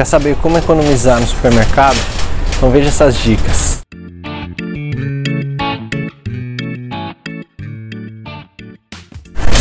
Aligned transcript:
Quer 0.00 0.06
saber 0.06 0.34
como 0.36 0.56
economizar 0.56 1.20
no 1.20 1.26
supermercado? 1.26 1.98
Então 2.56 2.70
veja 2.70 2.88
essas 2.88 3.18
dicas. 3.18 3.82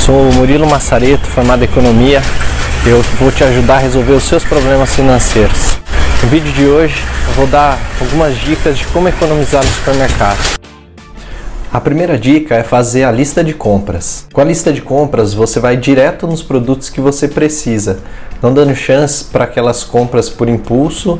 Sou 0.05 0.31
Murilo 0.31 0.65
Massareto, 0.65 1.27
formado 1.27 1.63
em 1.63 1.65
Economia. 1.65 2.21
Eu 2.85 3.01
vou 3.19 3.33
te 3.33 3.43
ajudar 3.43 3.75
a 3.75 3.79
resolver 3.79 4.13
os 4.13 4.23
seus 4.23 4.45
problemas 4.45 4.95
financeiros. 4.95 5.77
No 6.23 6.29
vídeo 6.29 6.53
de 6.53 6.65
hoje 6.67 6.95
eu 7.27 7.33
vou 7.33 7.45
dar 7.45 7.77
algumas 7.99 8.39
dicas 8.39 8.77
de 8.77 8.85
como 8.85 9.09
economizar 9.09 9.61
no 9.61 9.69
supermercado. 9.69 10.58
A 11.71 11.79
primeira 11.79 12.17
dica 12.17 12.55
é 12.55 12.63
fazer 12.63 13.03
a 13.03 13.11
lista 13.11 13.43
de 13.43 13.53
compras. 13.53 14.25
Com 14.33 14.41
a 14.41 14.43
lista 14.43 14.73
de 14.73 14.81
compras, 14.81 15.35
você 15.35 15.59
vai 15.59 15.77
direto 15.77 16.25
nos 16.25 16.41
produtos 16.41 16.89
que 16.89 16.99
você 16.99 17.27
precisa, 17.27 17.99
não 18.41 18.51
dando 18.51 18.73
chance 18.73 19.23
para 19.25 19.43
aquelas 19.43 19.83
compras 19.83 20.31
por 20.31 20.49
impulso 20.49 21.19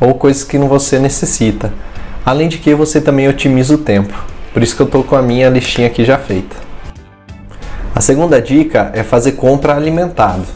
ou 0.00 0.14
coisas 0.14 0.42
que 0.42 0.56
você 0.56 0.98
necessita. 0.98 1.70
Além 2.24 2.48
de 2.48 2.56
que 2.56 2.74
você 2.74 2.98
também 2.98 3.28
otimiza 3.28 3.74
o 3.74 3.78
tempo. 3.78 4.14
Por 4.54 4.62
isso 4.62 4.74
que 4.74 4.80
eu 4.80 4.86
estou 4.86 5.04
com 5.04 5.16
a 5.16 5.22
minha 5.22 5.50
listinha 5.50 5.88
aqui 5.88 6.02
já 6.02 6.16
feita. 6.16 6.56
A 7.94 8.00
segunda 8.00 8.40
dica 8.40 8.90
é 8.94 9.02
fazer 9.02 9.32
compra 9.32 9.76
alimentado. 9.76 10.46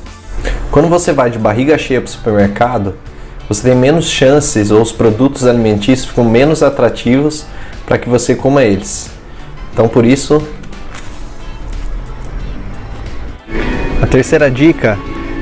Quando 0.71 0.89
você 0.89 1.13
vai 1.13 1.29
de 1.31 1.39
barriga 1.39 1.77
cheia 1.77 2.01
para 2.01 2.09
o 2.09 2.13
supermercado, 2.13 2.95
você 3.47 3.69
tem 3.69 3.77
menos 3.77 4.07
chances 4.07 4.71
ou 4.71 4.81
os 4.81 4.91
produtos 4.91 5.47
alimentícios 5.47 6.09
ficam 6.09 6.25
menos 6.25 6.63
atrativos 6.63 7.45
para 7.85 7.99
que 7.99 8.09
você 8.09 8.35
coma 8.35 8.65
eles. 8.65 9.13
Então 9.75 9.89
por 9.89 10.07
isso. 10.07 10.41
A 14.01 14.07
terceira 14.07 14.49
dica 14.49 14.97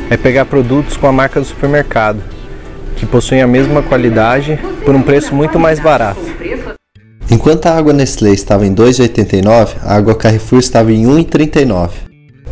é 0.08 0.16
pegar 0.16 0.46
produtos 0.46 0.96
com 0.96 1.06
a 1.06 1.12
marca 1.12 1.38
do 1.38 1.45
supermercado, 1.45 2.22
que 2.96 3.05
possuem 3.05 3.42
a 3.42 3.46
mesma 3.46 3.82
qualidade 3.82 4.58
por 4.86 4.95
um 4.95 5.02
preço 5.02 5.34
muito 5.34 5.58
mais 5.58 5.78
barato. 5.78 6.20
Enquanto 7.30 7.66
a 7.66 7.77
água 7.77 7.92
Nestlé 7.92 8.30
estava 8.30 8.66
em 8.66 8.74
2,89, 8.74 9.77
a 9.83 9.94
água 9.97 10.14
Carrefour 10.14 10.61
estava 10.61 10.91
em 10.91 11.05
1,39. 11.05 11.91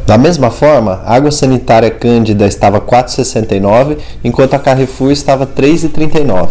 Da 0.06 0.19
mesma 0.19 0.50
forma, 0.50 1.00
a 1.05 1.15
água 1.15 1.31
sanitária 1.31 1.91
Cândida 1.91 2.47
estava 2.47 2.78
4,69, 2.81 3.97
enquanto 4.22 4.53
a 4.55 4.59
Carrefour 4.59 5.12
estava 5.12 5.47
3,39. 5.47 6.50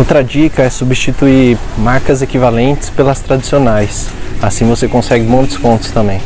Outra 0.00 0.24
dica 0.24 0.62
é 0.62 0.70
substituir 0.70 1.58
marcas 1.76 2.22
equivalentes 2.22 2.88
pelas 2.88 3.20
tradicionais. 3.20 4.08
Assim 4.40 4.66
você 4.66 4.88
consegue 4.88 5.26
bons 5.26 5.48
descontos 5.48 5.90
também. 5.90 6.22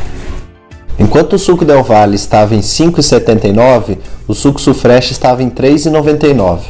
Enquanto 0.97 1.33
o 1.33 1.37
suco 1.37 1.65
Del 1.65 1.83
Valle 1.83 2.15
estava 2.15 2.55
em 2.55 2.61
5,79, 2.61 3.97
o 4.29 4.33
suco 4.33 4.61
Sufresh 4.61 5.11
estava 5.11 5.43
em 5.43 5.49
3,99. 5.49 6.61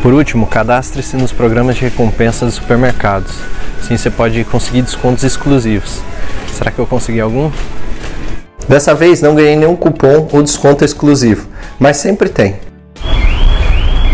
Por 0.00 0.12
último, 0.12 0.46
cadastre-se 0.46 1.16
nos 1.16 1.32
programas 1.32 1.74
de 1.74 1.82
recompensa 1.82 2.46
dos 2.46 2.54
supermercados. 2.54 3.32
Assim 3.80 3.96
você 3.96 4.08
pode 4.08 4.44
conseguir 4.44 4.82
descontos 4.82 5.24
exclusivos. 5.24 6.00
Será 6.52 6.70
que 6.70 6.78
eu 6.78 6.86
consegui 6.86 7.20
algum? 7.20 7.50
Dessa 8.68 8.94
vez 8.94 9.20
não 9.20 9.34
ganhei 9.34 9.56
nenhum 9.56 9.74
cupom 9.74 10.28
ou 10.30 10.44
desconto 10.44 10.84
exclusivo, 10.84 11.48
mas 11.76 11.96
sempre 11.96 12.28
tem. 12.28 12.65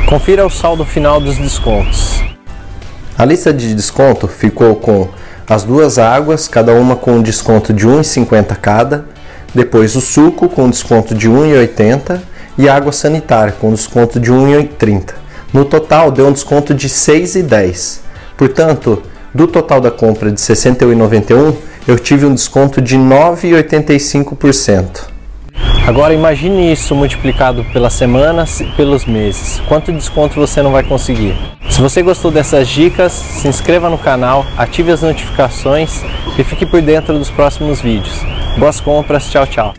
Confira 0.06 0.44
o 0.44 0.50
saldo 0.50 0.84
final 0.84 1.20
dos 1.20 1.38
descontos. 1.38 2.22
A 3.16 3.24
lista 3.24 3.52
de 3.52 3.74
desconto 3.74 4.28
ficou 4.28 4.76
com 4.76 5.08
as 5.48 5.64
duas 5.64 5.98
águas, 5.98 6.48
cada 6.48 6.74
uma 6.74 6.96
com 6.96 7.12
um 7.12 7.22
desconto 7.22 7.72
de 7.72 7.86
1,50 7.86 8.56
cada, 8.56 9.06
depois 9.54 9.94
o 9.96 10.00
suco 10.00 10.48
com 10.48 10.68
desconto 10.68 11.14
de 11.14 11.28
1,80 11.28 12.20
e 12.58 12.68
a 12.68 12.74
água 12.74 12.92
sanitária 12.92 13.52
com 13.52 13.72
desconto 13.72 14.20
de 14.20 14.32
1,30. 14.32 15.14
No 15.52 15.64
total 15.64 16.10
deu 16.10 16.26
um 16.26 16.32
desconto 16.32 16.74
de 16.74 16.88
6,10. 16.88 18.00
Portanto, 18.36 19.02
do 19.34 19.46
total 19.46 19.80
da 19.80 19.90
compra 19.90 20.30
de 20.30 20.40
61,91, 20.40 21.54
eu 21.86 21.98
tive 21.98 22.26
um 22.26 22.34
desconto 22.34 22.80
de 22.80 22.98
9,85%. 22.98 25.11
Agora 25.86 26.14
imagine 26.14 26.72
isso 26.72 26.94
multiplicado 26.94 27.64
pelas 27.72 27.92
semanas 27.92 28.60
e 28.60 28.64
pelos 28.64 29.04
meses. 29.04 29.60
Quanto 29.66 29.92
desconto 29.92 30.38
você 30.38 30.62
não 30.62 30.70
vai 30.70 30.84
conseguir? 30.84 31.34
Se 31.68 31.80
você 31.80 32.02
gostou 32.02 32.30
dessas 32.30 32.68
dicas, 32.68 33.12
se 33.12 33.48
inscreva 33.48 33.90
no 33.90 33.98
canal, 33.98 34.46
ative 34.56 34.92
as 34.92 35.02
notificações 35.02 36.02
e 36.38 36.44
fique 36.44 36.64
por 36.64 36.80
dentro 36.80 37.18
dos 37.18 37.30
próximos 37.30 37.80
vídeos. 37.80 38.24
Boas 38.58 38.80
compras, 38.80 39.28
tchau, 39.30 39.46
tchau. 39.46 39.74